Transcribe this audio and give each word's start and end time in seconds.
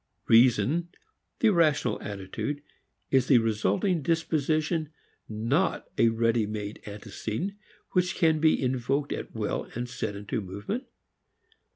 Reason, 0.27 0.89
the 1.41 1.51
rational 1.51 2.01
attitude, 2.01 2.63
is 3.11 3.27
the 3.27 3.37
resulting 3.37 4.01
disposition, 4.01 4.89
not 5.29 5.85
a 5.95 6.09
ready 6.09 6.47
made 6.47 6.81
antecedent 6.87 7.53
which 7.91 8.15
can 8.15 8.39
be 8.39 8.59
invoked 8.59 9.13
at 9.13 9.35
will 9.35 9.69
and 9.75 9.87
set 9.87 10.15
into 10.15 10.41
movement. 10.41 10.85